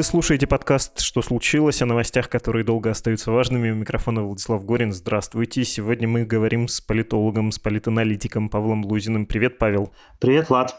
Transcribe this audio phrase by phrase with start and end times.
[0.00, 3.70] Вы слушаете подкаст «Что случилось?» о новостях, которые долго остаются важными.
[3.70, 4.94] У микрофона Владислав Горин.
[4.94, 5.62] Здравствуйте.
[5.62, 9.26] Сегодня мы говорим с политологом, с политаналитиком Павлом Лузиным.
[9.26, 9.92] Привет, Павел.
[10.18, 10.74] Привет, Влад.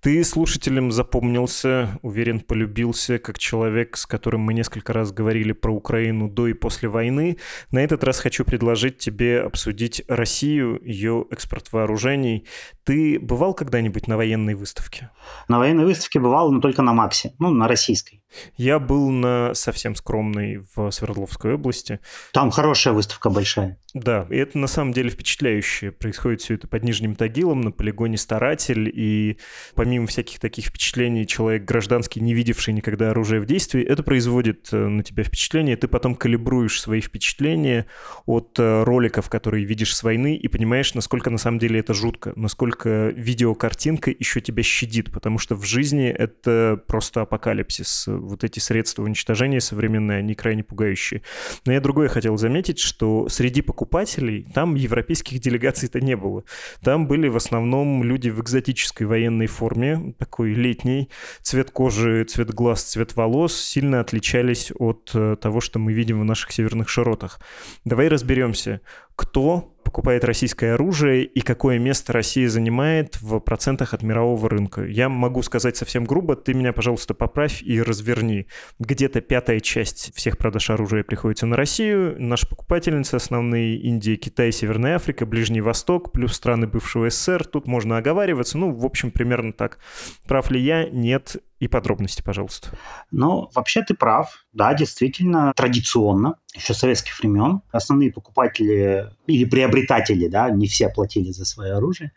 [0.00, 6.28] Ты слушателям запомнился, уверен, полюбился, как человек, с которым мы несколько раз говорили про Украину
[6.28, 7.38] до и после войны.
[7.70, 12.46] На этот раз хочу предложить тебе обсудить Россию, ее экспорт вооружений.
[12.84, 15.10] Ты бывал когда-нибудь на военной выставке?
[15.48, 18.22] На военной выставке бывал, но только на Максе, ну, на российской.
[18.56, 22.00] Я был на совсем скромной в Свердловской области.
[22.32, 23.78] Там хорошая выставка большая.
[23.94, 25.92] Да, и это на самом деле впечатляюще.
[25.92, 29.38] Происходит все это под Нижним Тагилом на полигоне «Старатель», и
[29.74, 34.76] помимо всяких таких впечатлений, человек гражданский, не видевший никогда оружие в действии, это производит э,
[34.76, 37.86] на тебя впечатление, ты потом калибруешь свои впечатления
[38.26, 42.32] от э, роликов, которые видишь с войны, и понимаешь, насколько на самом деле это жутко,
[42.36, 49.02] насколько видеокартинка еще тебя щадит, потому что в жизни это просто апокалипсис вот эти средства
[49.02, 51.22] уничтожения современные, они крайне пугающие.
[51.66, 56.44] Но я другое хотел заметить, что среди покупателей там европейских делегаций-то не было.
[56.82, 61.10] Там были в основном люди в экзотической военной форме, такой летней.
[61.42, 66.24] Цвет кожи, цвет глаз, цвет волос сильно отличались от э, того, что мы видим в
[66.24, 67.40] наших северных широтах.
[67.84, 68.80] Давай разберемся,
[69.16, 74.84] кто покупает российское оружие и какое место Россия занимает в процентах от мирового рынка.
[74.84, 78.46] Я могу сказать совсем грубо, ты меня, пожалуйста, поправь и разверни.
[78.78, 82.16] Где-то пятая часть всех продаж оружия приходится на Россию.
[82.18, 87.44] Наши покупательницы основные Индия, Китай, Северная Африка, Ближний Восток, плюс страны бывшего СССР.
[87.46, 88.58] Тут можно оговариваться.
[88.58, 89.78] Ну, в общем, примерно так.
[90.26, 90.88] Прав ли я?
[90.88, 92.68] Нет и подробности, пожалуйста.
[93.10, 94.44] Ну, вообще ты прав.
[94.52, 101.44] Да, действительно, традиционно, еще советских времен, основные покупатели или приобретатели, да, не все платили за
[101.44, 102.12] свое оружие,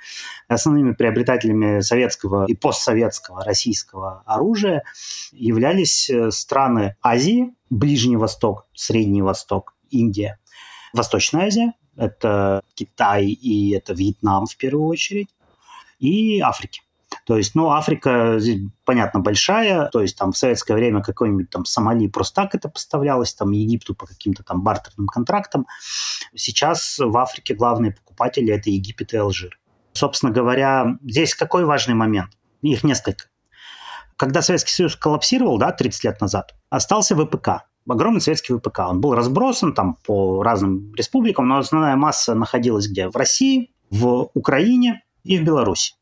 [0.50, 4.84] основными приобретателями советского и постсоветского российского оружия
[5.32, 10.40] являлись э, страны Азии, Ближний Восток, Средний Восток, Индия,
[10.94, 15.30] Восточная Азия, это Китай и это Вьетнам в первую очередь,
[16.00, 16.82] и Африки.
[17.28, 21.66] То есть, ну, Африка здесь, понятно, большая, то есть там в советское время какой-нибудь там
[21.66, 25.68] Сомали просто так это поставлялось, там Египту по каким-то там бартерным контрактам.
[26.34, 29.60] Сейчас в Африке главные покупатели– это Египет и Алжир.
[29.92, 32.32] Собственно говоря, здесь какой важный момент?
[32.62, 33.26] Их несколько.
[34.16, 38.80] Когда Советский Союз коллапсировал, да, 30 лет назад, остался ВПК, огромный советский ВПК.
[38.88, 43.10] Он был разбросан там по разным республикам, но основная масса находилась где?
[43.10, 45.97] В России, в Украине и в Беларуси.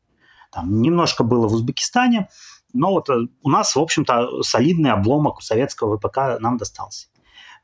[0.56, 2.30] Там немножко было в Узбекистане,
[2.72, 7.08] но вот э, у нас, в общем-то, солидный обломок советского ВПК нам достался.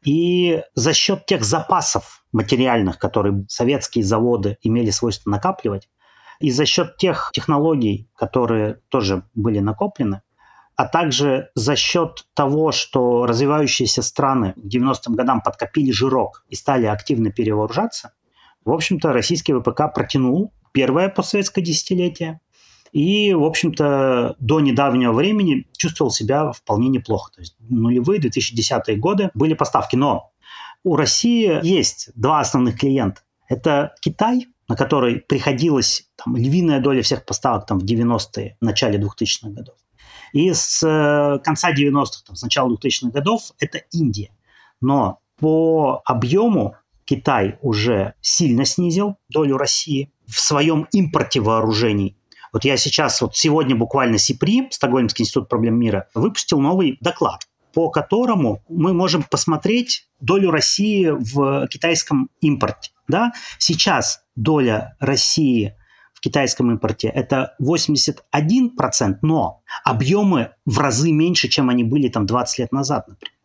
[0.05, 5.89] И за счет тех запасов материальных, которые советские заводы имели свойство накапливать,
[6.39, 10.21] и за счет тех технологий, которые тоже были накоплены,
[10.77, 16.85] а также за счет того, что развивающиеся страны к 90-м годам подкопили жирок и стали
[16.85, 18.13] активно перевооружаться,
[18.67, 22.41] в общем-то, российский ВПК протянул первое постсоветское десятилетие,
[22.93, 27.33] и, в общем-то, до недавнего времени чувствовал себя вполне неплохо.
[27.33, 29.97] То есть нулевые 2010-е годы были поставки.
[29.97, 30.33] Но
[30.85, 33.23] у России есть два основных клиента.
[33.49, 38.99] Это Китай, на который приходилась там, львиная доля всех поставок там, в 90-е, в начале
[38.99, 39.77] 2000-х годов.
[40.35, 44.33] И с э, конца 90-х, там, с начала 2000-х годов это Индия.
[44.83, 52.17] Но по объему Китай уже сильно снизил долю России в своем импорте вооружений
[52.53, 57.91] вот я сейчас, вот сегодня буквально СИПРИ, Стокгольмский институт проблем мира, выпустил новый доклад, по
[57.91, 62.91] которому мы можем посмотреть долю России в китайском импорте.
[63.09, 63.33] Да?
[63.59, 65.75] Сейчас доля России
[66.13, 68.21] в китайском импорте это 81%,
[69.23, 73.42] но объемы в разы меньше, чем они были там 20 лет назад, например.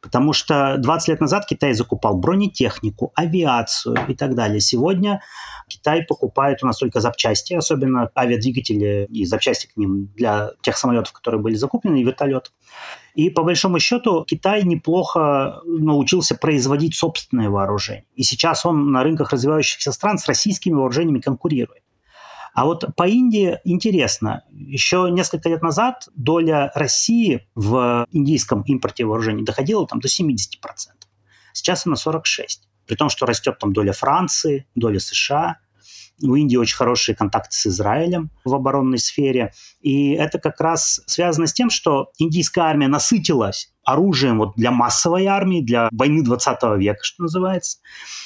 [0.00, 4.60] Потому что 20 лет назад Китай закупал бронетехнику, авиацию и так далее.
[4.60, 5.20] Сегодня
[5.68, 11.12] Китай покупает у нас только запчасти, особенно авиадвигатели и запчасти к ним для тех самолетов,
[11.12, 12.52] которые были закуплены, и вертолет.
[13.14, 18.06] И по большому счету Китай неплохо научился производить собственное вооружение.
[18.14, 21.82] И сейчас он на рынках развивающихся стран с российскими вооружениями конкурирует.
[22.54, 24.44] А вот по Индии интересно.
[24.50, 30.38] Еще несколько лет назад доля России в индийском импорте вооружений доходила там, до 70%.
[31.52, 32.60] Сейчас она 46%.
[32.86, 35.58] при том, что растет там доля Франции, доля США.
[36.22, 39.52] У Индии очень хорошие контакты с Израилем в оборонной сфере.
[39.80, 45.26] И это как раз связано с тем, что индийская армия насытилась оружием вот для массовой
[45.26, 47.78] армии, для войны 20 века, что называется.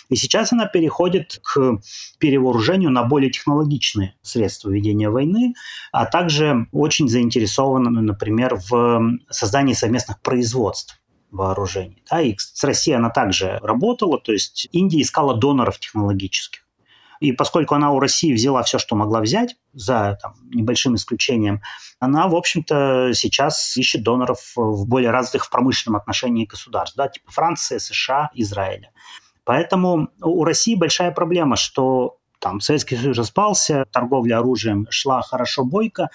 [0.08, 1.80] И сейчас она переходит к
[2.18, 5.54] перевооружению на более технологичные средства ведения войны,
[5.92, 11.00] а также очень заинтересована, например, в создании совместных производств
[11.30, 12.02] вооружений.
[12.10, 16.65] Да, и с Россией она также работала, то есть Индия искала доноров технологических.
[17.20, 21.62] И поскольку она у России взяла все, что могла взять, за там, небольшим исключением,
[21.98, 27.30] она, в общем-то, сейчас ищет доноров в более развитых в промышленном отношении государств, да, типа
[27.30, 28.90] Франции, США, Израиля.
[29.44, 36.10] Поэтому у России большая проблема, что там Советский Союз распался, торговля оружием шла хорошо бойко,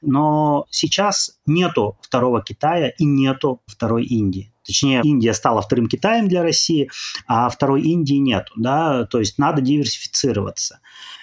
[0.00, 4.52] но сейчас нету второго Китая и нету второй Индии.
[4.64, 6.90] Точнее, Индия стала вторым Китаем для России,
[7.26, 8.52] а второй Индии нету.
[8.56, 9.04] Да?
[9.04, 10.80] То есть надо диверсифицироваться.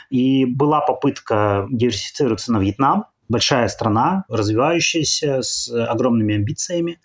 [0.09, 6.99] И была попытка диверсифицироваться на Вьетнам, большая страна, развивающаяся, с огромными амбициями.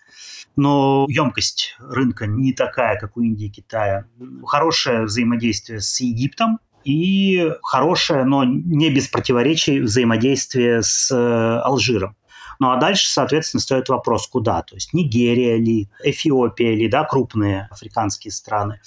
[0.55, 4.05] Но емкость рынка не такая, как у Индии и Китая.
[4.45, 12.15] Хорошее взаимодействие с Египтом, и хорошее, но не без противоречий взаимодействие с э, Алжиром.
[12.59, 14.61] Ну а дальше, соответственно, стоит вопрос, куда?
[14.61, 18.79] То есть Нигерия ли, Эфиопия ли, да, крупные африканские страны.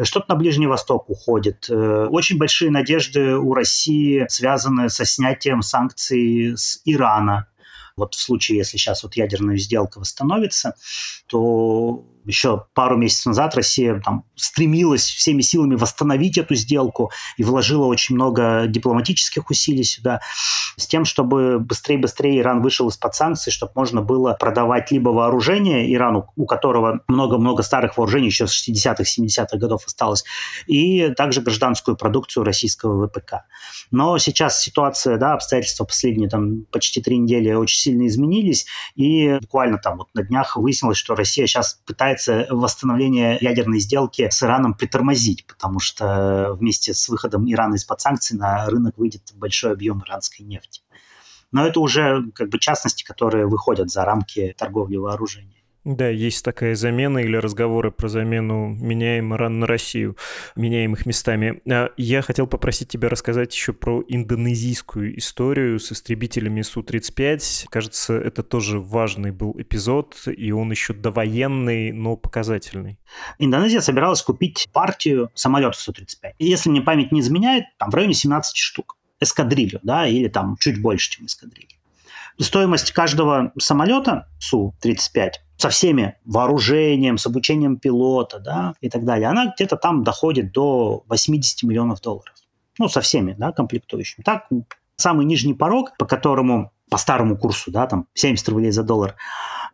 [0.00, 1.66] Что-то на Ближний Восток уходит.
[1.68, 7.48] Э, очень большие надежды у России связаны со снятием санкций с Ирана.
[7.96, 10.76] Вот в случае, если сейчас вот ядерная сделка восстановится,
[11.26, 17.86] то еще пару месяцев назад Россия там, стремилась всеми силами восстановить эту сделку и вложила
[17.86, 20.20] очень много дипломатических усилий сюда
[20.76, 26.30] с тем, чтобы быстрее-быстрее Иран вышел из-под санкций, чтобы можно было продавать либо вооружение Ирану,
[26.36, 30.24] у которого много-много старых вооружений еще с 60-х, 70-х годов осталось,
[30.66, 33.44] и также гражданскую продукцию российского ВПК.
[33.90, 39.78] Но сейчас ситуация, да, обстоятельства последние там почти три недели очень сильно изменились, и буквально
[39.78, 44.74] там вот на днях выяснилось, что Россия сейчас пытается пытается восстановление ядерной сделки с Ираном
[44.74, 50.44] притормозить, потому что вместе с выходом Ирана из-под санкций на рынок выйдет большой объем иранской
[50.44, 50.82] нефти.
[51.52, 55.54] Но это уже как бы частности, которые выходят за рамки торговли вооружениями.
[55.88, 60.18] Да, есть такая замена или разговоры про замену меняем Иран на Россию,
[60.54, 61.62] меняем их местами.
[61.66, 67.68] А, я хотел попросить тебя рассказать еще про индонезийскую историю с истребителями Су-35.
[67.70, 72.98] Кажется, это тоже важный был эпизод, и он еще довоенный, но показательный.
[73.38, 76.32] Индонезия собиралась купить партию самолетов Су-35.
[76.36, 78.98] И если мне память не изменяет, там в районе 17 штук.
[79.20, 81.78] Эскадрилью, да, или там чуть больше, чем эскадрилью.
[82.38, 89.52] Стоимость каждого самолета Су-35 со всеми вооружением, с обучением пилота да, и так далее, она
[89.54, 92.34] где-то там доходит до 80 миллионов долларов.
[92.78, 94.22] Ну, со всеми да, комплектующими.
[94.22, 94.48] Так,
[94.94, 99.16] самый нижний порог, по которому по старому курсу, да, там 70 рублей за доллар,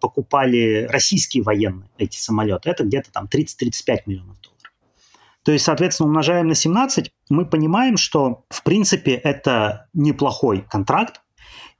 [0.00, 4.72] покупали российские военные эти самолеты, это где-то там 30-35 миллионов долларов.
[5.44, 11.20] То есть, соответственно, умножаем на 17, мы понимаем, что, в принципе, это неплохой контракт,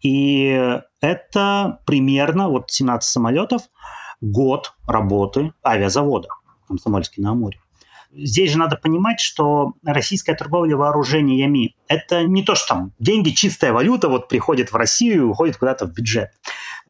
[0.02, 3.62] и это примерно, вот 17 самолетов,
[4.20, 6.28] год работы авиазавода
[6.66, 7.60] Комсомольский на Амуре.
[8.16, 13.72] Здесь же надо понимать, что российская торговля вооружениями– это не то, что там деньги, чистая
[13.72, 16.30] валюта вот приходит в Россию и уходит куда-то в бюджет.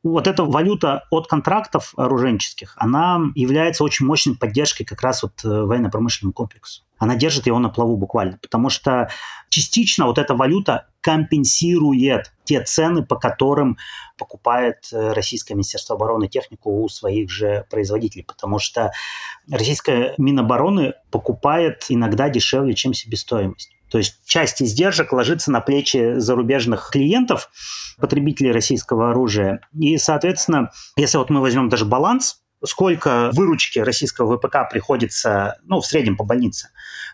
[0.04, 5.48] Вот эта валюта от контрактов оруженческих, она является очень мощной поддержкой как раз вот э,
[5.48, 9.10] военно-промышленному комплексу она держит его на плаву буквально, потому что
[9.48, 13.76] частично вот эта валюта компенсирует те цены, по которым
[14.16, 18.92] покупает э, Российское Министерство обороны технику у своих же производителей, потому что
[19.50, 23.73] российская Минобороны покупает иногда дешевле, чем себестоимость.
[23.88, 27.50] То есть часть издержек ложится на плечи зарубежных клиентов,
[27.98, 29.60] потребителей российского оружия.
[29.78, 35.86] И, соответственно, если вот мы возьмем даже баланс сколько выручки российского ВПК приходится, ну, в
[35.86, 36.70] среднем по больнице,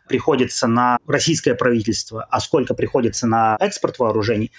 [0.09, 4.53] приходится на российское правительство, а сколько приходится на экспорт вооружений,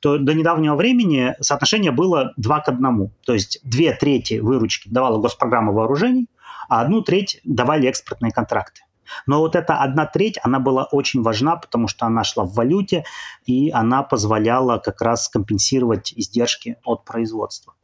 [0.00, 3.10] то до недавнего времени соотношение было 2 к 1.
[3.24, 6.28] То есть две трети выручки давала госпрограмма вооружений,
[6.68, 8.82] а одну треть давали экспортные контракты.
[9.26, 13.04] Но вот эта одна треть, она была очень важна, потому что она шла в валюте,
[13.44, 17.74] и она позволяла как раз компенсировать издержки от производства.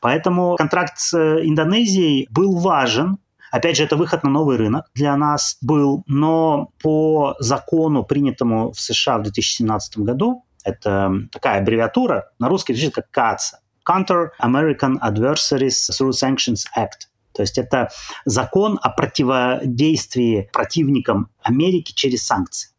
[0.00, 3.18] Поэтому контракт с Индонезией был важен,
[3.52, 8.80] Опять же, это выход на новый рынок для нас был, но по закону, принятому в
[8.80, 15.90] США в 2017 году, это такая аббревиатура, на русский звучит как КАЦА, Counter American Adversaries
[15.90, 17.11] Through Sanctions Act.
[17.34, 17.90] То есть это
[18.24, 22.70] закон о противодействии противникам Америки через санкции.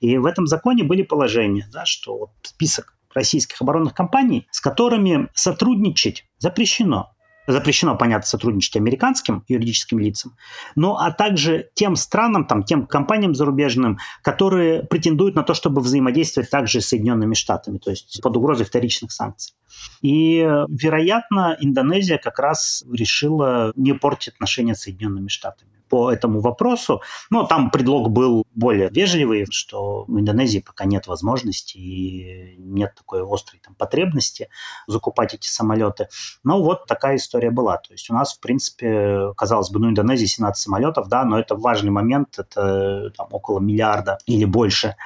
[0.00, 5.28] И в этом законе были положения, да, что вот список российских оборонных компаний, с которыми
[5.34, 7.12] сотрудничать запрещено
[7.46, 10.36] запрещено, понятно, сотрудничать американским юридическим лицам,
[10.74, 16.50] но а также тем странам, там, тем компаниям зарубежным, которые претендуют на то, чтобы взаимодействовать
[16.50, 19.54] также с Соединенными Штатами, то есть под угрозой вторичных санкций.
[20.00, 27.02] И, вероятно, Индонезия как раз решила не портить отношения с Соединенными Штатами по этому вопросу.
[27.28, 33.22] Но там предлог был более вежливый, что в Индонезии пока нет возможности и нет такой
[33.22, 34.48] острой там, потребности
[34.86, 36.08] закупать эти самолеты.
[36.44, 37.76] Но вот такая история была.
[37.76, 41.56] То есть у нас, в принципе, казалось бы, ну, Индонезия 17 самолетов, да, но это
[41.56, 44.96] важный момент, это там около миллиарда или больше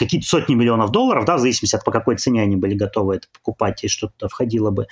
[0.00, 3.28] какие-то сотни миллионов долларов, да, в зависимости от по какой цене они были готовы это
[3.32, 4.86] покупать и что туда входило бы.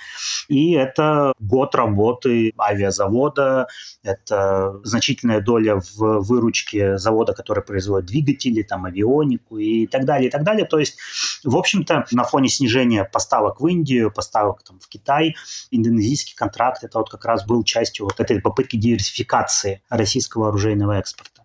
[0.47, 3.67] И это год работы авиазавода,
[4.03, 10.31] это значительная доля в выручке завода, который производит двигатели, там, авионику и так далее, и
[10.31, 10.65] так далее.
[10.65, 10.97] То есть,
[11.43, 15.35] в общем-то, на фоне снижения поставок в Индию, поставок там, в Китай,
[15.71, 21.38] индонезийский контракт, это вот как раз был частью вот этой попытки диверсификации российского оружейного экспорта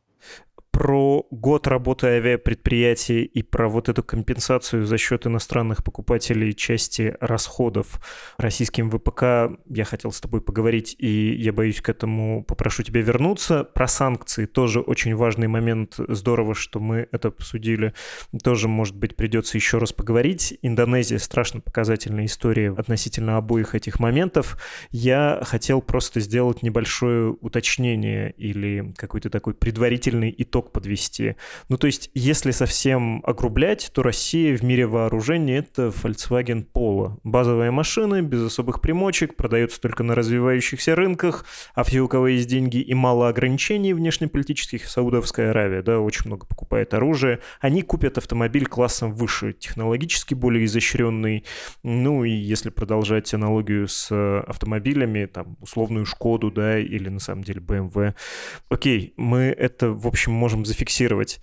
[0.75, 8.01] про год работы авиапредприятий и про вот эту компенсацию за счет иностранных покупателей части расходов
[8.39, 13.63] российским ВПК я хотел с тобой поговорить, и я боюсь к этому попрошу тебя вернуться.
[13.63, 15.95] Про санкции тоже очень важный момент.
[16.09, 17.95] Здорово, что мы это обсудили.
[18.43, 20.59] Тоже, может быть, придется еще раз поговорить.
[20.61, 24.61] Индонезия страшно показательная история относительно обоих этих моментов.
[24.91, 31.37] Я хотел просто сделать небольшое уточнение или какой-то такой предварительный итог итог подвести.
[31.69, 37.19] Ну, то есть, если совсем огрублять, то Россия в мире вооружений— это Volkswagen Polo.
[37.25, 41.45] Базовая машина, без особых примочек, продается только на развивающихся рынках,
[41.75, 46.47] а все, у кого есть деньги и мало ограничений внешнеполитических, Саудовская Аравия, да, очень много
[46.47, 51.45] покупает оружие, они купят автомобиль классом выше, технологически более изощренный,
[51.83, 54.11] ну и если продолжать аналогию с
[54.47, 58.15] автомобилями, там, условную Шкоду, да, или на самом деле BMW.
[58.69, 61.41] Окей, мы это, в общем, можем можем зафиксировать.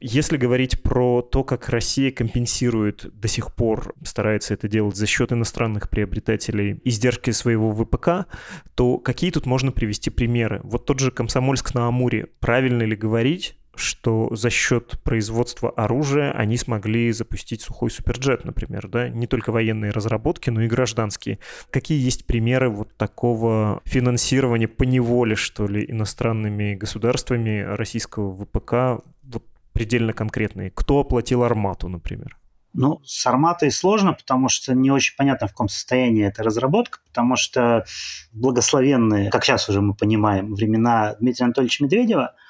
[0.00, 5.32] Если говорить про то, как Россия компенсирует до сих пор, старается это делать за счет
[5.32, 8.26] иностранных приобретателей издержки своего ВПК,
[8.74, 10.60] то какие тут можно привести примеры?
[10.64, 12.26] Вот тот же Комсомольск на Амуре.
[12.40, 19.08] Правильно ли говорить, что за счет производства оружия они смогли запустить сухой суперджет, например, да,
[19.08, 21.38] не только военные разработки, но и гражданские.
[21.70, 29.44] Какие есть примеры вот такого финансирования по неволе, что ли, иностранными государствами российского ВПК, вот
[29.72, 30.70] предельно конкретные?
[30.70, 32.36] Кто оплатил армату, например?
[32.76, 37.36] Ну, с арматой сложно, потому что не очень понятно, в каком состоянии эта разработка, потому
[37.36, 37.84] что
[38.32, 42.34] благословенные, как сейчас уже мы понимаем, времена Дмитрия Анатольевича Медведева–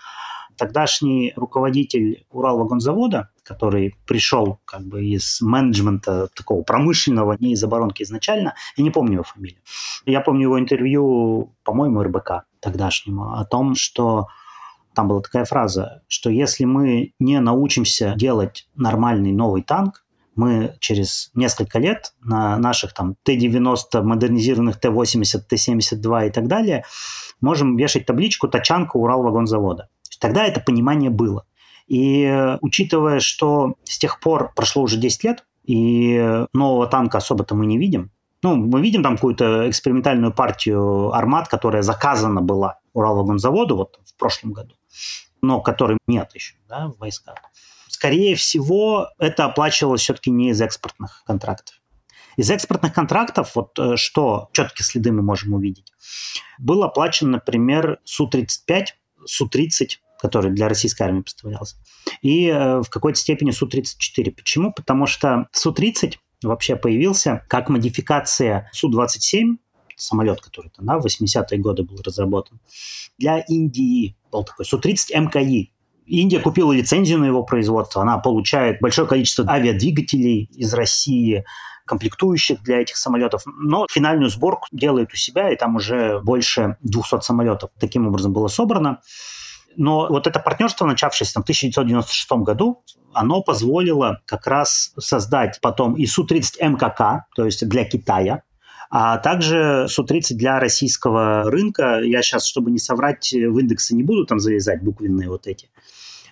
[0.57, 8.55] тогдашний руководитель Уралвагонзавода, который пришел как бы из менеджмента такого промышленного, не из оборонки изначально,
[8.77, 9.61] я не помню его фамилию.
[10.07, 14.27] Я помню его интервью, по-моему, РБК тогдашнему, о том, что
[14.95, 20.05] там была такая фраза, что если мы не научимся делать нормальный новый танк,
[20.37, 26.85] мы через несколько лет на наших там Т-90, модернизированных Т-80, Т-72 и так далее
[27.41, 29.89] можем вешать табличку «Тачанка Уралвагонзавода».
[30.21, 31.47] Тогда это понимание было.
[31.87, 37.67] И учитывая, что с тех пор прошло уже 10 лет, и нового танка особо-то мы
[37.67, 38.11] не видим,
[38.43, 44.53] ну, мы видим там какую-то экспериментальную партию армат, которая заказана была Уралвагонзаводу вот в прошлом
[44.53, 44.75] году,
[45.41, 47.37] но которой нет еще да, в войсках.
[47.89, 51.77] Скорее всего, это оплачивалось все-таки не из экспортных контрактов.
[52.37, 55.93] Из экспортных контрактов, вот э, что четкие следы мы можем увидеть,
[56.59, 58.87] был оплачен, например, Су-35,
[59.27, 61.77] Су-30 который для российской армии поставлялся,
[62.23, 64.31] и э, в какой-то степени Су-34.
[64.31, 64.73] Почему?
[64.73, 69.57] Потому что Су-30 вообще появился как модификация Су-27,
[69.97, 72.59] самолет, который там, да, в 80-е годы был разработан,
[73.19, 74.17] для Индии.
[74.33, 75.73] Был такой Су-30 МКИ.
[76.07, 81.45] Индия купила лицензию на его производство, она получает большое количество авиадвигателей из России,
[81.85, 87.21] комплектующих для этих самолетов, но финальную сборку делает у себя, и там уже больше 200
[87.21, 89.01] самолетов таким образом было собрано.
[89.77, 96.07] Но вот это партнерство, начавшееся в 1996 году, оно позволило как раз создать потом и
[96.07, 98.43] Су-30 МКК, то есть для Китая,
[98.91, 102.01] а также Су-30 для российского рынка.
[102.01, 105.69] Я сейчас, чтобы не соврать, в индексы не буду там залезать, буквенные вот эти.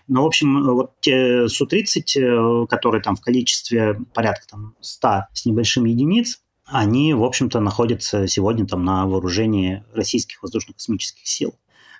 [0.09, 5.47] Но, в общем, вот те Су-30, э, которые там в количестве порядка там, 100 с
[5.47, 11.55] небольшим единиц, они, в общем-то, находятся сегодня там на вооружении российских воздушно-космических сил.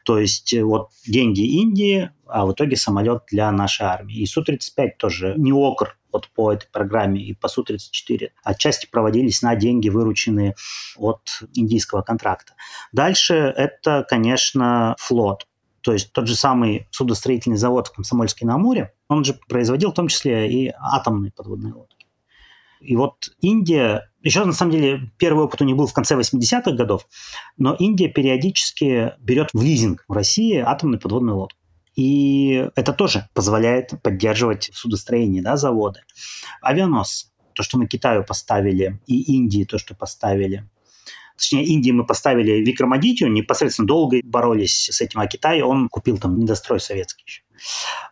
[0.05, 4.17] То есть э, вот деньги Индии, а в итоге самолет для нашей армии.
[4.17, 9.55] И Су-35 тоже не окр вот по этой программе и по Су-34 отчасти проводились на
[9.57, 10.55] деньги, вырученные
[10.97, 12.55] от индийского контракта.
[12.93, 15.47] Дальше это, конечно, флот.
[15.83, 20.51] То есть тот же самый судостроительный завод в Комсомольске-на-Амуре, он же производил в том числе
[20.51, 22.07] и атомные подводные лодки.
[22.81, 26.73] И вот Индия, еще на самом деле первый опыт у них был в конце 80-х
[26.73, 27.07] годов,
[27.57, 31.59] но Индия периодически берет в лизинг в России атомные подводные лодки.
[31.95, 36.01] И это тоже позволяет поддерживать судостроение да, заводы.
[36.63, 40.69] Авианос, то, что мы Китаю поставили, и Индии то, что поставили.
[41.37, 46.39] Точнее, Индии мы поставили Викрамадитию, непосредственно долго боролись с этим, а Китай, он купил там
[46.39, 47.43] недострой советский еще.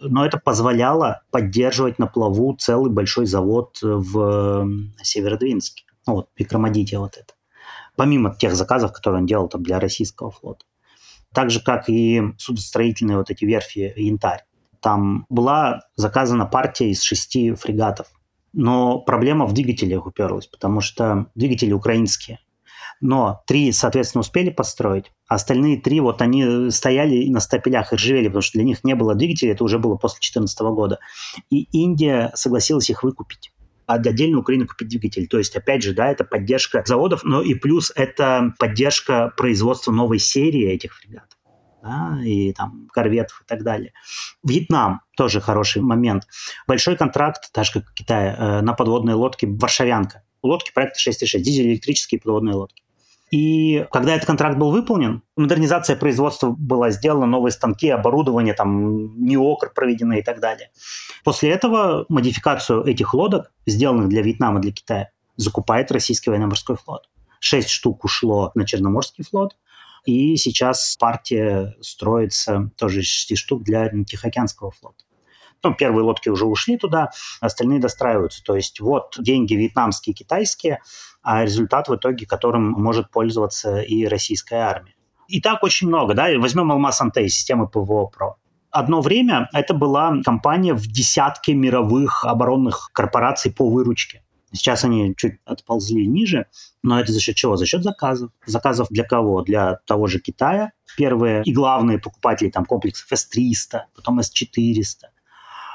[0.01, 4.69] Но это позволяло поддерживать на плаву целый большой завод в
[5.03, 5.85] Северодвинске.
[6.07, 7.35] Ну вот, Викрамадития вот это.
[7.97, 10.65] Помимо тех заказов, которые он делал там для российского флота
[11.33, 14.45] так же, как и судостроительные вот эти верфи «Янтарь».
[14.81, 18.09] Там была заказана партия из шести фрегатов.
[18.53, 22.41] Но проблема в двигателях уперлась, потому что двигатели украинские.
[23.01, 28.29] Но три, соответственно, успели построить, а остальные три, вот они стояли на стапелях и ржавели,
[28.29, 30.99] потому что для них не было двигателей, это уже было после 2014 года.
[31.49, 33.53] И Индия согласилась их выкупить
[33.91, 35.27] а отдельно Украина купить двигатель.
[35.27, 40.21] То есть, опять же, да, это поддержка заводов, но и плюс это поддержка производства новой
[40.21, 41.37] серии этих фрегатов.
[41.83, 43.93] Да, и там корветов и так далее.
[44.45, 46.29] Вьетнам тоже хороший момент.
[46.69, 50.23] Большой контракт, так же как Китай, э, на подводные лодки «Варшавянка».
[50.43, 52.85] Лодки проекта 6.6, дизель-электрические подводные лодки.
[53.31, 59.73] И когда этот контракт был выполнен, модернизация производства была сделана, новые станки, оборудование, там, неокр
[59.73, 60.71] проведены и так далее.
[61.23, 67.09] После этого модификацию этих лодок, сделанных для Вьетнама, для Китая, закупает российский военно-морской флот.
[67.39, 69.57] Шесть штук ушло на Черноморский флот,
[70.05, 75.05] и сейчас партия строится тоже из шести штук для Тихоокеанского флота.
[75.63, 78.43] Ну, первые лодки уже ушли туда, остальные достраиваются.
[78.43, 80.81] То есть вот деньги вьетнамские, китайские,
[81.23, 84.95] а результат в итоге, которым может пользоваться и российская армия.
[85.29, 88.37] И так очень много, да, возьмем Алмаз Антей, системы ПВО ПРО.
[88.71, 94.23] Одно время это была компания в десятке мировых оборонных корпораций по выручке.
[94.53, 96.47] Сейчас они чуть отползли ниже,
[96.83, 97.57] но это за счет чего?
[97.57, 98.31] За счет заказов.
[98.47, 99.43] Заказов для кого?
[99.43, 100.73] Для того же Китая.
[100.97, 105.10] Первые и главные покупатели там комплексов S-300, потом S-400.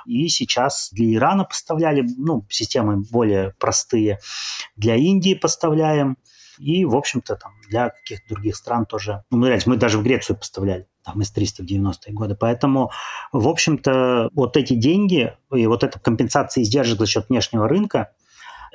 [0.05, 4.19] И сейчас для Ирана поставляли, ну, системы более простые.
[4.75, 6.17] Для Индии поставляем.
[6.57, 9.65] И, в общем-то, там для каких-то других стран тоже умудрялись.
[9.65, 12.35] Мы даже в Грецию поставляли там из 300 в 90-е годы.
[12.35, 12.91] Поэтому,
[13.31, 18.11] в общем-то, вот эти деньги и вот эта компенсация издержек за счет внешнего рынка,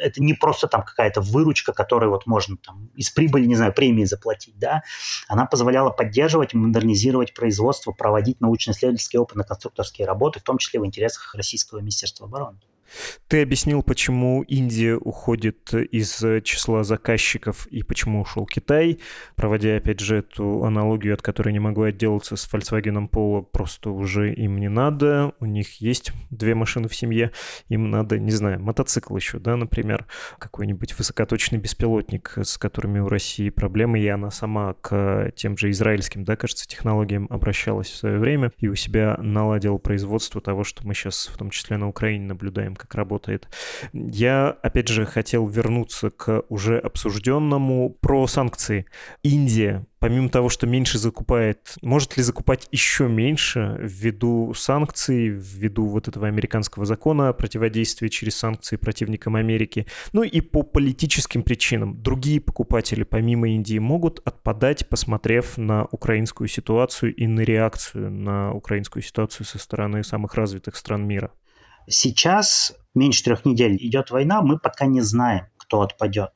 [0.01, 4.05] это не просто там какая-то выручка, которую вот можно там из прибыли, не знаю, премии
[4.05, 4.83] заплатить, да,
[5.29, 11.81] она позволяла поддерживать, модернизировать производство, проводить научно-исследовательские опытно-конструкторские работы, в том числе в интересах Российского
[11.81, 12.59] Министерства обороны.
[13.29, 18.98] Ты объяснил, почему Индия уходит из числа заказчиков и почему ушел Китай,
[19.37, 24.33] проводя, опять же, эту аналогию, от которой не могу отделаться с Volkswagen Polo, просто уже
[24.33, 27.33] им не надо, у них есть две машины в семье,
[27.68, 30.07] им надо, не знаю, мотоцикл еще, да, например,
[30.38, 36.24] какой-нибудь высокоточный беспилотник, с которыми у России проблемы, и она сама к тем же израильским,
[36.24, 40.94] да, кажется, технологиям обращалась в свое время и у себя наладила производство того, что мы
[40.94, 43.49] сейчас в том числе на Украине наблюдаем, как работает.
[43.93, 48.87] Я, опять же, хотел вернуться к уже обсужденному про санкции.
[49.23, 56.09] Индия, помимо того, что меньше закупает, может ли закупать еще меньше ввиду санкций, ввиду вот
[56.09, 62.03] этого американского закона о противодействии через санкции противникам Америки, ну и по политическим причинам.
[62.03, 69.03] Другие покупатели, помимо Индии, могут отпадать, посмотрев на украинскую ситуацию и на реакцию на украинскую
[69.03, 71.33] ситуацию со стороны самых развитых стран мира.
[71.90, 76.31] Сейчас меньше трех недель идет война, мы пока не знаем, кто отпадет.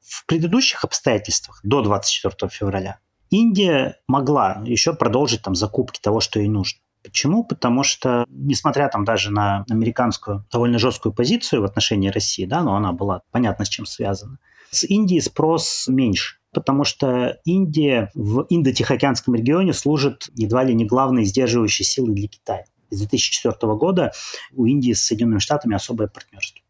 [0.00, 2.98] В предыдущих обстоятельствах, до 24 февраля,
[3.30, 6.80] Индия могла еще продолжить там закупки того, что ей нужно.
[7.04, 7.44] Почему?
[7.44, 12.74] Потому что, несмотря там даже на американскую довольно жесткую позицию в отношении России, да, но
[12.74, 14.38] она была понятно с чем связана,
[14.70, 21.24] с Индии спрос меньше потому что Индия в Индо-Тихоокеанском регионе служит едва ли не главной
[21.24, 24.12] сдерживающей силой для Китая с 2004 года
[24.54, 26.62] у Индии с Соединенными Штатами особое партнерство.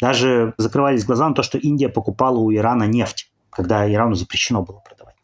[0.00, 4.78] Даже закрывались глаза на то, что Индия покупала у Ирана нефть, когда Ирану запрещено было
[4.78, 5.16] продавать.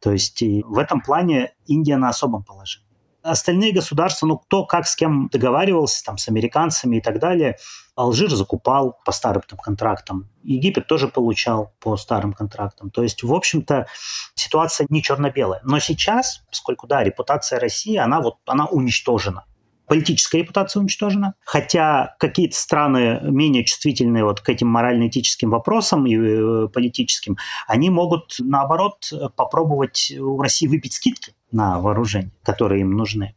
[0.00, 2.86] То есть в этом плане Индия на особом положении.
[3.22, 7.58] Остальные государства, ну, кто как с кем договаривался, там, с американцами и так далее,
[7.96, 10.30] Алжир закупал по старым там, контрактам.
[10.44, 12.90] Египет тоже получал по старым контрактам.
[12.90, 13.86] То есть, в общем-то,
[14.34, 15.60] ситуация не черно-белая.
[15.64, 19.44] Но сейчас, поскольку, да, репутация России, она вот, она уничтожена
[19.88, 21.34] политическая репутация уничтожена.
[21.44, 28.36] Хотя какие-то страны менее чувствительные вот к этим морально-этическим вопросам и э, политическим, они могут,
[28.38, 33.34] наоборот, попробовать у России выпить скидки на вооружение, которые им нужны.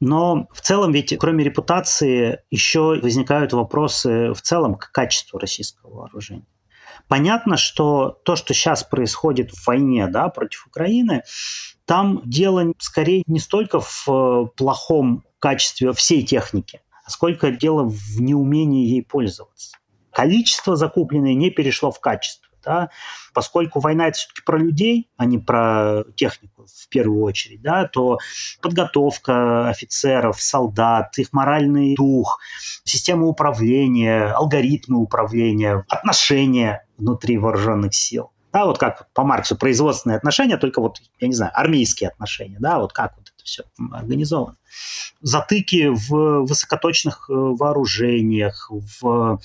[0.00, 6.46] Но в целом ведь кроме репутации еще возникают вопросы в целом к качеству российского вооружения.
[7.08, 11.22] Понятно, что то, что сейчас происходит в войне да, против Украины,
[11.84, 18.20] там дело скорее не столько в э, плохом качестве всей техники, а сколько дело в
[18.20, 19.76] неумении ей пользоваться.
[20.12, 22.46] Количество закупленное не перешло в качество.
[22.66, 22.90] Да?
[23.32, 28.18] Поскольку война это все-таки про людей, а не про технику в первую очередь, да, то
[28.60, 32.40] подготовка офицеров, солдат, их моральный дух,
[32.82, 38.32] система управления, алгоритмы управления, отношения внутри вооруженных сил.
[38.52, 42.80] Да, вот как по Марксу производственные отношения, только вот, я не знаю, армейские отношения, да,
[42.80, 44.56] вот как вот все организовано.
[45.20, 49.40] Затыки в высокоточных э, вооружениях, в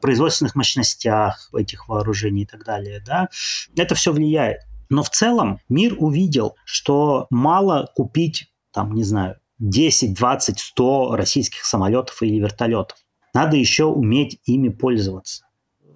[0.00, 3.28] производственных мощностях этих вооружений и так далее, да,
[3.76, 4.60] это все влияет.
[4.88, 11.64] Но в целом мир увидел, что мало купить, там, не знаю, 10, 20, 100 российских
[11.64, 12.98] самолетов или вертолетов.
[13.32, 15.44] Надо еще уметь ими пользоваться.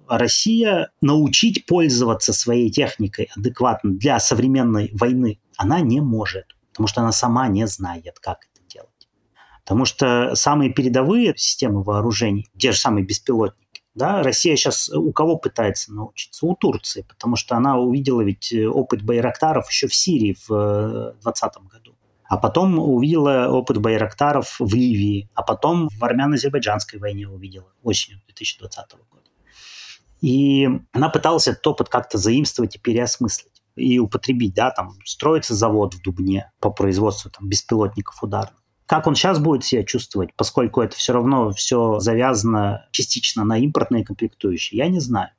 [0.07, 6.45] Россия научить пользоваться своей техникой адекватно для современной войны она не может,
[6.77, 9.09] потому что она сама не знает, как это делать.
[9.65, 15.37] Потому что самые передовые системы вооружений, те же самые беспилотники, да, Россия сейчас у кого
[15.37, 16.45] пытается научиться?
[16.45, 21.43] У Турции, потому что она увидела ведь э, опыт Байрактаров еще в Сирии в 2020
[21.43, 21.95] э, году.
[22.25, 28.91] А потом увидела опыт Байрактаров в Ливии, а потом в армяно-азербайджанской войне увидела осенью 2020
[29.09, 29.23] года.
[30.21, 35.93] И она пыталась этот опыт как-то заимствовать и переосмыслить и употребить, да, там строится завод
[35.93, 38.61] в Дубне по производству там, беспилотников ударных.
[38.85, 44.05] Как он сейчас будет себя чувствовать, поскольку это все равно все завязано частично на импортные
[44.05, 45.29] комплектующие, я не знаю.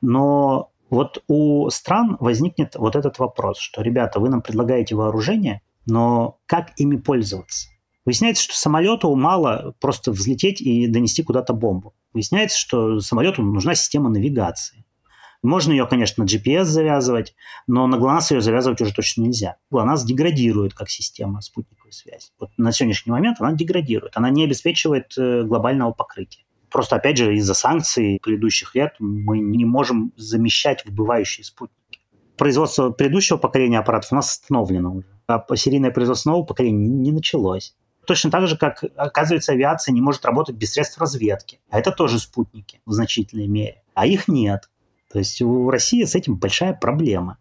[0.00, 6.38] Но вот у стран возникнет вот этот вопрос, что, ребята, вы нам предлагаете вооружение, но
[6.46, 7.68] как ими пользоваться?
[8.04, 11.94] Выясняется, что самолету мало просто взлететь и донести куда-то бомбу.
[12.14, 14.84] Выясняется, что самолету нужна система навигации.
[15.42, 17.34] Можно ее, конечно, на GPS завязывать,
[17.66, 19.56] но на ГЛОНАСС ее завязывать уже точно нельзя.
[19.70, 22.30] ГЛОНАСС деградирует как система спутниковой связи.
[22.40, 24.16] Вот на сегодняшний момент она деградирует.
[24.16, 26.44] Она не обеспечивает э, глобального покрытия.
[26.70, 32.00] Просто, опять же, из-за санкций предыдущих лет мы не можем замещать выбывающие спутники.
[32.36, 37.74] Производство предыдущего поколения аппаратов у нас остановлено уже, а серийное производство нового поколения не началось.
[38.06, 41.60] Точно так же, как, оказывается, авиация не может работать без средств разведки.
[41.68, 43.82] А это тоже спутники в значительной мере.
[43.94, 44.70] А их нет.
[45.10, 47.38] То есть у России с этим большая проблема.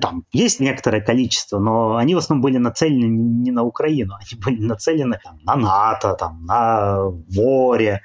[0.00, 4.62] Там есть некоторое количество, но они в основном были нацелены не на Украину, они были
[4.62, 8.02] нацелены там, на НАТО, там, на море,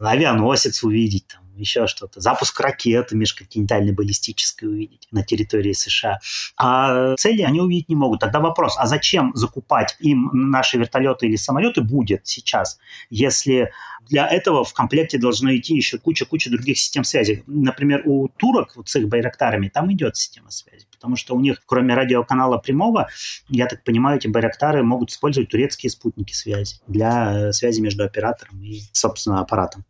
[0.00, 2.20] на авианосец увидеть, там, еще что-то.
[2.20, 6.18] Запуск ракеты межконтинентальной баллистической увидеть на территории США.
[6.56, 8.20] А цели они увидеть не могут.
[8.20, 12.78] Тогда вопрос, а зачем закупать им наши вертолеты или самолеты будет сейчас,
[13.10, 13.72] если
[14.08, 17.44] для этого в комплекте должно идти еще куча-куча других систем связи.
[17.46, 21.62] Например, у турок вот с их байрактарами там идет система связи, потому что у них,
[21.66, 23.08] кроме радиоканала прямого,
[23.48, 28.80] я так понимаю, эти байрактары могут использовать турецкие спутники связи для связи между оператором и,
[28.92, 29.84] собственно, аппаратом.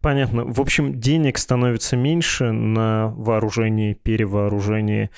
[0.00, 0.44] Понятно.
[0.44, 5.10] В общем, денег становится меньше на вооружение, перевооружение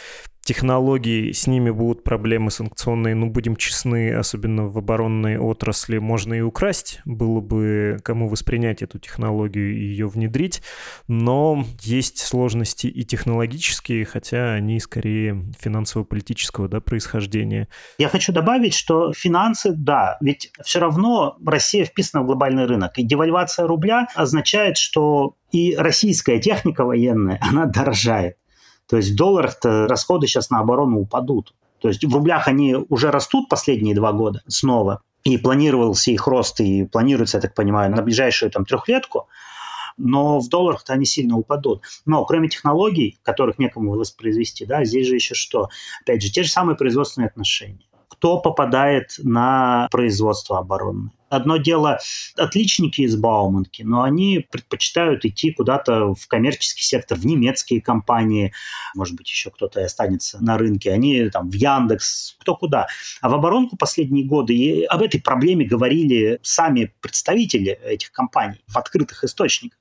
[0.46, 6.40] технологии, с ними будут проблемы санкционные, ну, будем честны, особенно в оборонной отрасли, можно и
[6.40, 10.62] украсть, было бы кому воспринять эту технологию и ее внедрить,
[11.08, 17.66] но есть сложности и технологические, хотя они скорее финансово-политического да, происхождения.
[17.98, 23.02] Я хочу добавить, что финансы, да, ведь все равно Россия вписана в глобальный рынок, и
[23.02, 28.36] девальвация рубля означает, что и российская техника военная, она дорожает.
[28.88, 31.54] То есть в долларах-то расходы сейчас на оборону упадут.
[31.80, 36.60] То есть в рублях они уже растут последние два года снова, и планировался их рост,
[36.60, 39.28] и планируется, я так понимаю, на ближайшую там трехлетку,
[39.96, 41.82] но в долларах-то они сильно упадут.
[42.04, 45.68] Но кроме технологий, которых некому воспроизвести, да, здесь же еще что?
[46.02, 47.86] Опять же, те же самые производственные отношения.
[48.08, 51.12] Кто попадает на производство оборонное?
[51.28, 51.98] Одно дело
[52.36, 58.52] отличники из Бауманки, но они предпочитают идти куда-то в коммерческий сектор, в немецкие компании,
[58.94, 62.86] может быть, еще кто-то и останется на рынке, они там в Яндекс, кто куда.
[63.20, 68.76] А в оборонку последние годы и об этой проблеме говорили сами представители этих компаний в
[68.76, 69.78] открытых источниках.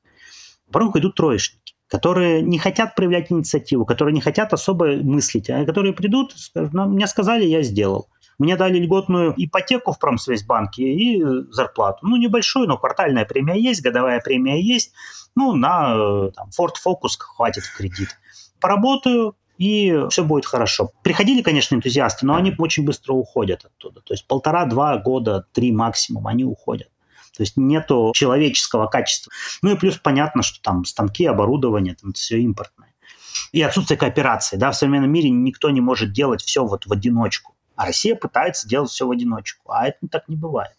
[0.65, 5.65] В оборонку идут троечники которые не хотят проявлять инициативу, которые не хотят особо мыслить, а
[5.65, 8.09] которые придут и скажут, ну, мне сказали, я сделал.
[8.37, 11.99] Мне дали льготную ипотеку в Промсвязьбанке и зарплату.
[12.01, 14.93] Ну, небольшую, но квартальная премия есть, годовая премия есть.
[15.35, 18.09] Ну, на там, Ford Focus хватит в кредит.
[18.59, 20.91] Поработаю, и все будет хорошо.
[21.01, 24.01] Приходили, конечно, энтузиасты, но они очень быстро уходят оттуда.
[24.01, 26.89] То есть полтора-два года, три максимум, они уходят.
[27.37, 29.31] То есть нету человеческого качества.
[29.61, 32.93] Ну и плюс понятно, что там станки, оборудование, там все импортное.
[33.51, 34.57] И отсутствие кооперации.
[34.57, 37.55] Да, в современном мире никто не может делать все вот в одиночку.
[37.75, 39.71] А Россия пытается делать все в одиночку.
[39.71, 40.75] А это так не бывает.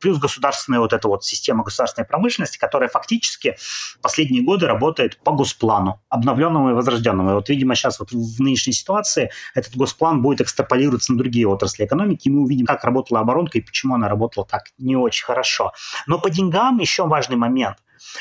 [0.00, 3.56] Плюс государственная вот эта вот система государственной промышленности, которая фактически
[4.02, 7.30] последние годы работает по госплану, обновленному и возрожденному.
[7.30, 11.84] И вот, видимо, сейчас вот в нынешней ситуации этот госплан будет экстраполироваться на другие отрасли
[11.84, 15.72] экономики, и мы увидим, как работала оборонка и почему она работала так не очень хорошо.
[16.06, 17.78] Но по деньгам еще важный момент.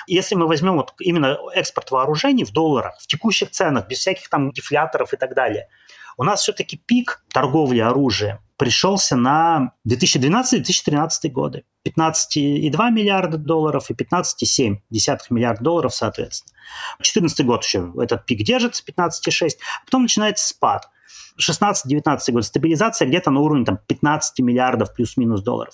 [0.08, 4.52] Если мы возьмем вот именно экспорт вооружений в долларах, в текущих ценах, без всяких там
[4.52, 5.68] дефляторов и так далее–
[6.18, 11.66] у нас все-таки пик торговли оружием пришелся на 2012-2013 годы.
[11.86, 14.78] 15,2 миллиарда долларов и 15,7
[15.30, 16.56] миллиарда долларов, соответственно.
[17.00, 19.50] 2014 год еще этот пик держится, 15,6,
[19.82, 20.90] а потом начинается спад.
[21.42, 25.74] 16-19 год стабилизация где-то на уровне там, 15 миллиардов плюс-минус долларов.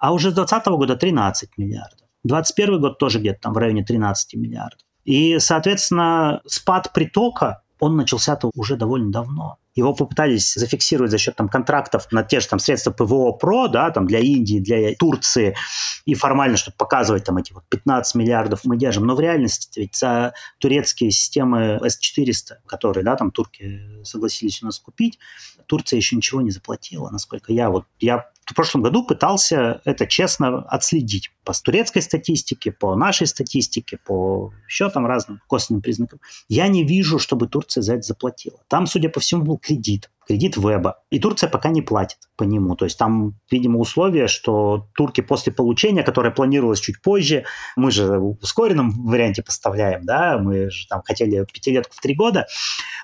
[0.00, 2.08] А уже с 2020 года 13 миллиардов.
[2.24, 4.80] 2021 год тоже где-то там в районе 13 миллиардов.
[5.04, 9.58] И, соответственно, спад притока, он начался-то уже довольно давно.
[9.74, 13.90] Его попытались зафиксировать за счет там, контрактов на те же там, средства ПВО ПРО, да,
[13.90, 15.56] там, для Индии, для Турции,
[16.04, 19.04] и формально, чтобы показывать там, эти вот 15 миллиардов мы держим.
[19.04, 24.78] Но в реальности ведь за турецкие системы С-400, которые да, там, турки согласились у нас
[24.78, 25.18] купить,
[25.66, 30.62] Турция еще ничего не заплатила, насколько я вот я в прошлом году пытался это честно
[30.62, 36.20] отследить по турецкой статистике, по нашей статистике, по еще там разным косвенным признакам.
[36.48, 38.58] Я не вижу, чтобы Турция за это заплатила.
[38.68, 41.02] Там, судя по всему, был кредит кредит веба.
[41.10, 42.74] И Турция пока не платит по нему.
[42.76, 47.44] То есть там, видимо, условие, что турки после получения, которое планировалось чуть позже,
[47.76, 52.46] мы же в ускоренном варианте поставляем, да, мы же там хотели пятилетку в три года,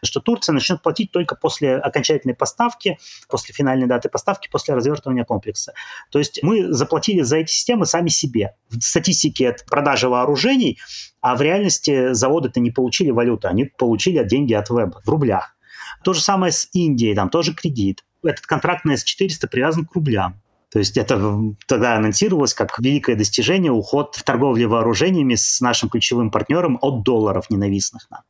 [0.02, 5.74] что Турция начнет платить только после окончательной поставки, после финальной даты поставки, после развертывания комплекса.
[6.10, 8.54] То есть мы заплатили за эти системы сами себе.
[8.70, 10.78] В статистике это продажи вооружений,
[11.20, 15.57] а в реальности заводы-то не получили валюту, они получили деньги от веба в рублях.
[16.04, 18.04] То же самое с Индией, там тоже кредит.
[18.22, 20.40] Этот контракт на S400 привязан к рублям.
[20.70, 26.30] То есть это тогда анонсировалось как великое достижение уход в торговле вооружениями с нашим ключевым
[26.30, 28.20] партнером от долларов ненавистных нам.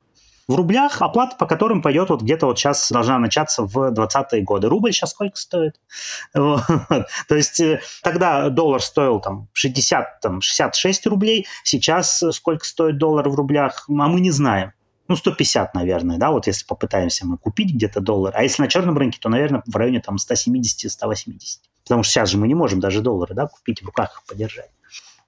[0.46, 4.68] В рублях оплата по которым пойдет вот где-то вот сейчас должна начаться в 20-е годы.
[4.68, 5.74] Рубль сейчас сколько стоит?
[6.32, 13.28] То есть э, тогда доллар стоил там 60, там 66 рублей, сейчас сколько стоит доллар
[13.28, 14.72] в рублях, а мы не знаем
[15.08, 18.34] ну, 150, наверное, да, вот если попытаемся мы купить где-то доллар.
[18.36, 21.38] А если на черном рынке, то, наверное, в районе там 170-180.
[21.82, 24.70] Потому что сейчас же мы не можем даже доллары, да, купить в руках и подержать.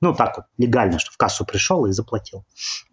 [0.03, 2.45] Ну, так вот, легально, что в кассу пришел и заплатил.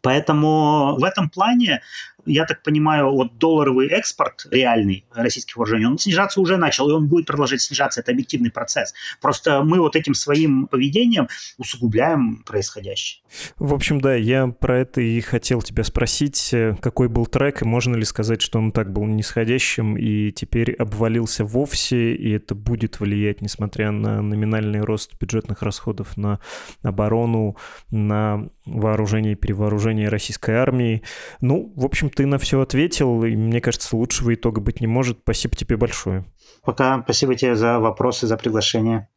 [0.02, 1.82] Поэтому в этом плане
[2.28, 7.08] я так понимаю, вот долларовый экспорт реальный российских вооружений, он снижаться уже начал, и он
[7.08, 8.02] будет продолжать снижаться.
[8.02, 8.94] Это объективный процесс.
[9.22, 13.24] Просто мы вот этим своим поведением усугубляем происходящее.
[13.58, 17.96] В общем, да, я про это и хотел тебя спросить, какой был трек, и можно
[17.96, 23.42] ли сказать, что он так был нисходящим и теперь обвалился вовсе, и это будет влиять,
[23.42, 26.40] несмотря на номинальный рост бюджетных расходов на
[26.84, 27.58] оборону,
[27.90, 31.04] на вооружение и перевооружение российской армии.
[31.42, 35.20] Ну, в общем, ты на все ответил, и мне кажется, лучшего итога быть не может.
[35.22, 36.26] Спасибо тебе большое.
[36.64, 37.00] Пока.
[37.04, 39.08] Спасибо тебе за вопросы, за приглашение.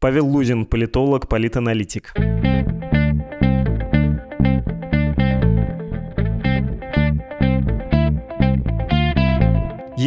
[0.00, 2.14] Павел Лузин, политолог, политаналитик.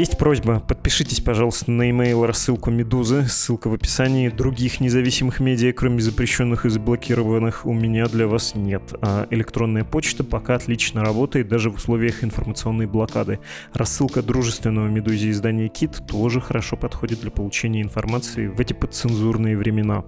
[0.01, 4.29] Есть просьба, подпишитесь, пожалуйста, на email рассылку Медузы, ссылка в описании.
[4.29, 8.81] Других независимых медиа, кроме запрещенных и заблокированных, у меня для вас нет.
[9.03, 13.37] А электронная почта пока отлично работает, даже в условиях информационной блокады.
[13.73, 20.03] Рассылка дружественного Медузе издания Кит тоже хорошо подходит для получения информации в эти подцензурные времена.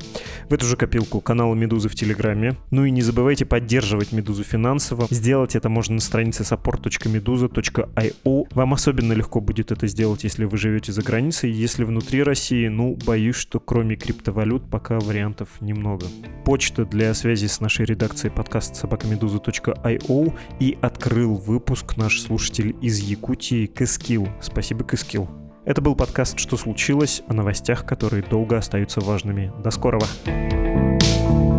[0.50, 2.56] В эту же копилку канал Медузы в Телеграме.
[2.72, 5.06] Ну и не забывайте поддерживать Медузу финансово.
[5.12, 8.48] Сделать это можно на странице support.meduza.io.
[8.56, 11.52] Вам особенно легко будет это это сделать, если вы живете за границей.
[11.52, 16.06] Если внутри России, ну, боюсь, что кроме криптовалют пока вариантов немного.
[16.46, 23.66] Почта для связи с нашей редакцией подкаст собакамедуза.io и открыл выпуск наш слушатель из Якутии
[23.66, 24.30] Кэскил.
[24.42, 25.30] Спасибо, Кэскил.
[25.66, 29.52] Это был подкаст «Что случилось?» о новостях, которые долго остаются важными.
[29.64, 30.06] До скорого!
[30.26, 31.53] thank